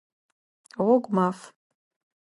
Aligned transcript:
Гъогумаф! 0.85 1.39